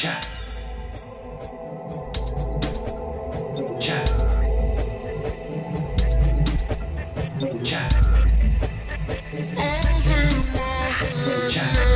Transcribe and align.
Chat. 0.00 0.26
Chat. 3.78 4.08
Chat. 7.62 7.92
Chat. 11.50 11.89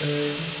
Mm-hmm. 0.00 0.59